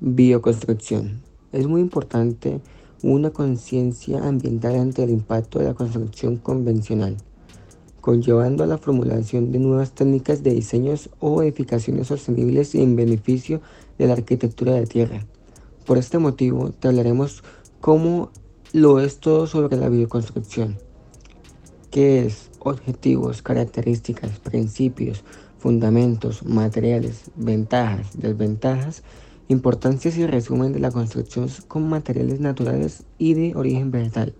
Bioconstrucción. 0.00 1.22
Es 1.52 1.66
muy 1.66 1.80
importante 1.80 2.60
una 3.02 3.30
conciencia 3.30 4.22
ambiental 4.22 4.76
ante 4.76 5.02
el 5.02 5.08
impacto 5.08 5.58
de 5.58 5.64
la 5.64 5.74
construcción 5.74 6.36
convencional, 6.36 7.16
conllevando 8.02 8.62
a 8.62 8.66
la 8.66 8.76
formulación 8.76 9.52
de 9.52 9.58
nuevas 9.58 9.92
técnicas 9.92 10.42
de 10.42 10.52
diseños 10.52 11.08
o 11.18 11.42
edificaciones 11.42 12.08
sostenibles 12.08 12.74
en 12.74 12.94
beneficio 12.94 13.62
de 13.96 14.06
la 14.06 14.12
arquitectura 14.12 14.74
de 14.74 14.86
tierra. 14.86 15.24
Por 15.86 15.96
este 15.96 16.18
motivo, 16.18 16.72
te 16.72 16.88
hablaremos 16.88 17.42
cómo 17.80 18.28
lo 18.74 19.00
es 19.00 19.16
todo 19.18 19.46
sobre 19.46 19.78
la 19.78 19.88
bioconstrucción. 19.88 20.76
¿Qué 21.90 22.26
es? 22.26 22.50
Objetivos, 22.58 23.40
características, 23.40 24.40
principios, 24.40 25.24
fundamentos, 25.56 26.44
materiales, 26.44 27.30
ventajas, 27.34 28.08
desventajas 28.18 29.02
Importancias 29.48 30.18
y 30.18 30.26
resumen 30.26 30.72
de 30.72 30.80
la 30.80 30.90
construcción 30.90 31.48
con 31.68 31.88
materiales 31.88 32.40
naturales 32.40 33.04
y 33.16 33.34
de 33.34 33.54
origen 33.54 33.92
vegetal. 33.92 34.34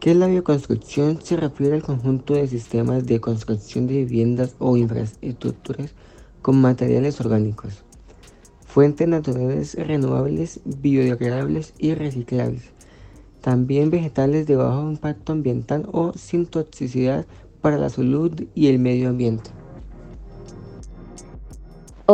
¿Qué 0.00 0.12
es 0.12 0.16
la 0.16 0.28
bioconstrucción? 0.28 1.20
Se 1.22 1.36
refiere 1.36 1.74
al 1.74 1.82
conjunto 1.82 2.32
de 2.32 2.48
sistemas 2.48 3.04
de 3.04 3.20
construcción 3.20 3.86
de 3.86 3.96
viviendas 3.96 4.56
o 4.58 4.78
infraestructuras 4.78 5.92
con 6.40 6.58
materiales 6.58 7.20
orgánicos, 7.20 7.84
fuentes 8.66 9.06
naturales 9.08 9.74
renovables, 9.74 10.60
biodegradables 10.64 11.74
y 11.76 11.92
reciclables. 11.92 12.62
También 13.42 13.90
vegetales 13.90 14.46
de 14.46 14.56
bajo 14.56 14.90
impacto 14.90 15.32
ambiental 15.32 15.86
o 15.92 16.14
sin 16.14 16.46
toxicidad 16.46 17.26
para 17.60 17.76
la 17.76 17.90
salud 17.90 18.32
y 18.54 18.68
el 18.68 18.78
medio 18.78 19.10
ambiente. 19.10 19.50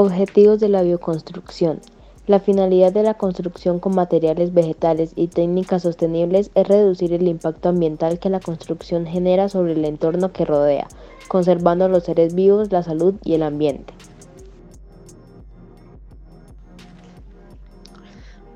Objetivos 0.01 0.61
de 0.61 0.69
la 0.69 0.83
bioconstrucción. 0.83 1.81
La 2.29 2.39
finalidad 2.39 2.93
de 2.93 3.03
la 3.03 3.15
construcción 3.15 3.81
con 3.81 3.97
materiales 3.97 4.55
vegetales 4.55 5.11
y 5.17 5.27
técnicas 5.27 5.83
sostenibles 5.83 6.53
es 6.55 6.69
reducir 6.69 7.13
el 7.13 7.27
impacto 7.27 7.71
ambiental 7.71 8.21
que 8.21 8.31
la 8.31 8.39
construcción 8.39 9.07
genera 9.07 9.49
sobre 9.49 9.73
el 9.73 9.85
entorno 9.85 10.31
que 10.31 10.45
rodea, 10.45 10.87
conservando 11.27 11.89
los 11.89 12.05
seres 12.05 12.37
vivos, 12.37 12.71
la 12.71 12.85
salud 12.85 13.17
y 13.25 13.35
el 13.35 13.43
ambiente. 13.43 13.93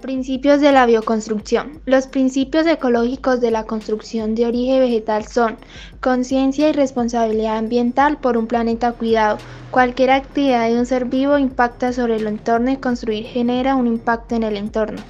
Principios 0.03 0.61
de 0.61 0.73
la 0.73 0.85
bioconstrucción. 0.85 1.81
Los 1.87 2.09
principios 2.09 2.67
ecológicos 2.67 3.41
de 3.41 3.53
la 3.53 3.67
construcción 3.67 4.35
de 4.35 4.47
origen 4.47 4.81
vegetal 4.81 5.27
son 5.27 5.59
conciencia 6.01 6.69
y 6.69 6.73
responsabilidad 6.73 7.57
ambiental 7.57 8.19
por 8.19 8.37
un 8.37 8.49
planeta 8.49 8.91
cuidado. 8.95 9.39
Cualquier 9.71 10.11
actividad 10.11 10.69
de 10.69 10.77
un 10.77 10.87
ser 10.87 11.05
vivo 11.05 11.39
impacta 11.39 11.93
sobre 11.93 12.17
el 12.17 12.27
entorno 12.27 12.73
y 12.73 12.79
construir 12.79 13.27
genera 13.27 13.77
un 13.77 13.87
impacto 13.87 14.35
en 14.35 14.43
el 14.43 14.57
entorno. 14.57 15.01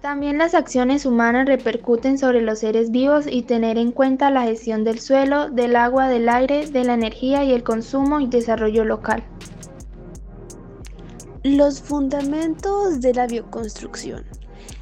También 0.00 0.38
las 0.38 0.54
acciones 0.54 1.06
humanas 1.06 1.46
repercuten 1.46 2.18
sobre 2.18 2.42
los 2.42 2.58
seres 2.58 2.90
vivos 2.90 3.26
y 3.30 3.42
tener 3.42 3.78
en 3.78 3.92
cuenta 3.92 4.30
la 4.30 4.42
gestión 4.42 4.82
del 4.82 4.98
suelo, 4.98 5.50
del 5.50 5.76
agua, 5.76 6.08
del 6.08 6.28
aire, 6.28 6.66
de 6.66 6.82
la 6.82 6.94
energía 6.94 7.44
y 7.44 7.52
el 7.52 7.62
consumo 7.62 8.18
y 8.18 8.26
desarrollo 8.26 8.84
local. 8.84 9.22
Los 11.48 11.80
fundamentos 11.80 13.00
de 13.00 13.14
la 13.14 13.28
bioconstrucción. 13.28 14.24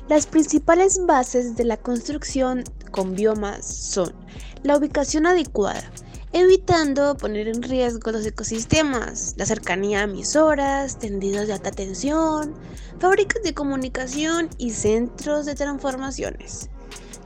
Las 0.09 0.27
principales 0.27 0.99
bases 1.05 1.57
de 1.57 1.65
la 1.65 1.77
construcción 1.77 2.65
con 2.91 3.15
biomas 3.15 3.67
son 3.67 4.15
la 4.63 4.79
ubicación 4.79 5.27
adecuada, 5.27 5.85
evitando 6.33 7.19
poner 7.19 7.49
en 7.49 7.63
riesgo 7.63 8.13
los 8.13 8.25
ecosistemas, 8.25 9.35
la 9.37 9.45
cercanía 9.45 10.01
a 10.01 10.05
emisoras, 10.05 10.99
tendidos 10.99 11.49
de 11.49 11.53
alta 11.53 11.71
tensión, 11.71 12.55
fábricas 12.99 13.43
de 13.43 13.53
comunicación 13.53 14.49
y 14.57 14.71
centros 14.71 15.45
de 15.45 15.57
transformaciones. 15.57 16.71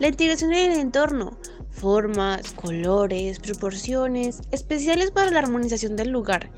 La 0.01 0.09
integración 0.09 0.53
en 0.53 0.73
el 0.73 0.81
entorno, 0.81 1.39
formas, 1.79 2.53
colores, 2.53 3.39
proporciones, 3.39 4.41
especiales 4.51 5.11
para 5.11 5.31
la 5.31 5.39
armonización 5.39 5.97
del 5.97 6.11
lugar, 6.11 6.51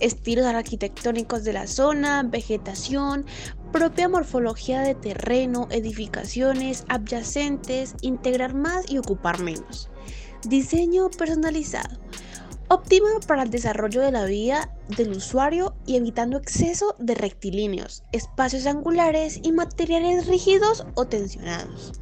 estilos 0.00 0.46
arquitectónicos 0.46 1.44
de 1.44 1.52
la 1.52 1.66
zona, 1.66 2.22
vegetación, 2.22 3.24
propia 3.72 4.08
morfología 4.08 4.80
de 4.80 4.94
terreno, 4.94 5.68
edificaciones 5.70 6.84
adyacentes, 6.88 7.94
integrar 8.00 8.54
más 8.54 8.90
y 8.90 8.98
ocupar 8.98 9.40
menos. 9.40 9.90
Diseño 10.44 11.10
personalizado. 11.10 11.98
Óptimo 12.68 13.06
para 13.26 13.42
el 13.42 13.50
desarrollo 13.50 14.00
de 14.00 14.12
la 14.12 14.24
vida 14.24 14.74
del 14.96 15.10
usuario 15.12 15.74
y 15.86 15.96
evitando 15.96 16.38
exceso 16.38 16.96
de 16.98 17.14
rectilíneos, 17.14 18.02
espacios 18.12 18.66
angulares 18.66 19.40
y 19.42 19.52
materiales 19.52 20.26
rígidos 20.26 20.86
o 20.94 21.06
tensionados. 21.06 22.01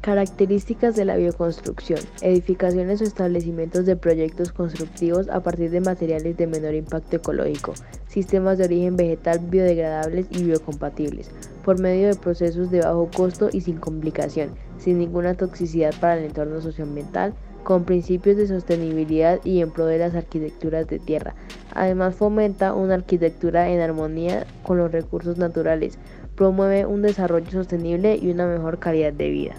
Características 0.00 0.96
de 0.96 1.04
la 1.04 1.16
bioconstrucción. 1.16 2.00
Edificaciones 2.22 3.02
o 3.02 3.04
establecimientos 3.04 3.84
de 3.84 3.96
proyectos 3.96 4.50
constructivos 4.50 5.28
a 5.28 5.42
partir 5.42 5.70
de 5.70 5.82
materiales 5.82 6.38
de 6.38 6.46
menor 6.46 6.72
impacto 6.72 7.16
ecológico, 7.16 7.74
sistemas 8.08 8.56
de 8.56 8.64
origen 8.64 8.96
vegetal 8.96 9.40
biodegradables 9.40 10.24
y 10.30 10.44
biocompatibles, 10.44 11.30
por 11.66 11.78
medio 11.80 12.08
de 12.08 12.14
procesos 12.14 12.70
de 12.70 12.80
bajo 12.80 13.10
costo 13.14 13.50
y 13.52 13.60
sin 13.60 13.76
complicación, 13.76 14.52
sin 14.78 14.96
ninguna 14.96 15.34
toxicidad 15.34 15.92
para 16.00 16.16
el 16.16 16.24
entorno 16.24 16.62
socioambiental, 16.62 17.34
con 17.62 17.84
principios 17.84 18.38
de 18.38 18.48
sostenibilidad 18.48 19.38
y 19.44 19.60
en 19.60 19.70
pro 19.70 19.84
de 19.84 19.98
las 19.98 20.14
arquitecturas 20.14 20.86
de 20.86 20.98
tierra. 20.98 21.34
Además 21.74 22.14
fomenta 22.14 22.72
una 22.72 22.94
arquitectura 22.94 23.68
en 23.68 23.80
armonía 23.80 24.46
con 24.62 24.78
los 24.78 24.90
recursos 24.90 25.36
naturales, 25.36 25.98
promueve 26.36 26.86
un 26.86 27.02
desarrollo 27.02 27.50
sostenible 27.50 28.16
y 28.16 28.30
una 28.30 28.46
mejor 28.46 28.78
calidad 28.78 29.12
de 29.12 29.28
vida. 29.28 29.56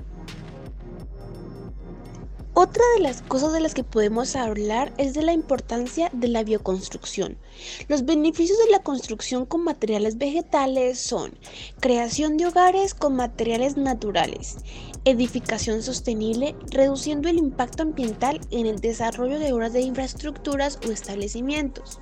Otra 2.63 2.83
de 2.95 3.01
las 3.01 3.23
cosas 3.23 3.53
de 3.53 3.59
las 3.59 3.73
que 3.73 3.83
podemos 3.83 4.35
hablar 4.35 4.93
es 4.99 5.15
de 5.15 5.23
la 5.23 5.33
importancia 5.33 6.11
de 6.13 6.27
la 6.27 6.43
bioconstrucción. 6.43 7.39
Los 7.87 8.05
beneficios 8.05 8.59
de 8.59 8.69
la 8.69 8.83
construcción 8.83 9.47
con 9.47 9.63
materiales 9.63 10.19
vegetales 10.19 10.99
son 10.99 11.33
creación 11.79 12.37
de 12.37 12.45
hogares 12.45 12.93
con 12.93 13.15
materiales 13.15 13.77
naturales, 13.77 14.57
edificación 15.05 15.81
sostenible, 15.81 16.55
reduciendo 16.69 17.29
el 17.29 17.39
impacto 17.39 17.81
ambiental 17.81 18.39
en 18.51 18.67
el 18.67 18.79
desarrollo 18.79 19.39
de 19.39 19.53
obras 19.53 19.73
de 19.73 19.81
infraestructuras 19.81 20.77
o 20.87 20.91
establecimientos. 20.91 21.99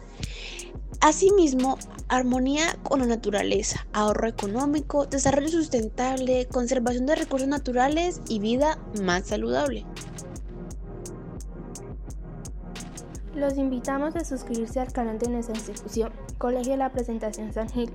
Asimismo, 1.00 1.78
armonía 2.10 2.78
con 2.84 3.00
la 3.00 3.06
naturaleza, 3.06 3.88
ahorro 3.94 4.28
económico, 4.28 5.06
desarrollo 5.06 5.48
sustentable, 5.48 6.48
conservación 6.48 7.06
de 7.06 7.16
recursos 7.16 7.48
naturales 7.48 8.20
y 8.28 8.40
vida 8.40 8.78
más 9.02 9.28
saludable. 9.28 9.86
Los 13.40 13.58
invitamos 13.58 14.18
a 14.18 14.26
suscribirse 14.26 14.82
al 14.82 14.92
canal 14.92 15.18
de 15.18 15.30
nuestra 15.30 15.56
institución, 15.56 16.12
Colegio 16.38 16.74
de 16.74 16.78
la 16.78 16.92
Presentación 16.92 17.54
San 17.54 17.70
Gil. 17.70 17.90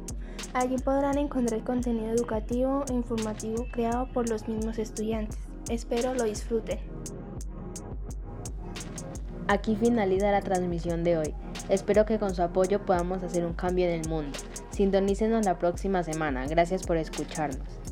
Allí 0.54 0.76
podrán 0.78 1.18
encontrar 1.18 1.62
contenido 1.64 2.10
educativo 2.14 2.82
e 2.88 2.94
informativo 2.94 3.66
creado 3.70 4.10
por 4.14 4.26
los 4.26 4.48
mismos 4.48 4.78
estudiantes. 4.78 5.36
Espero 5.68 6.14
lo 6.14 6.24
disfruten. 6.24 6.78
Aquí 9.46 9.76
finaliza 9.76 10.30
la 10.30 10.40
transmisión 10.40 11.04
de 11.04 11.18
hoy. 11.18 11.34
Espero 11.68 12.06
que 12.06 12.18
con 12.18 12.34
su 12.34 12.40
apoyo 12.40 12.80
podamos 12.86 13.22
hacer 13.22 13.44
un 13.44 13.52
cambio 13.52 13.84
en 13.84 14.00
el 14.00 14.08
mundo. 14.08 14.38
Sintonícenos 14.70 15.44
la 15.44 15.58
próxima 15.58 16.02
semana. 16.02 16.46
Gracias 16.46 16.86
por 16.86 16.96
escucharnos. 16.96 17.83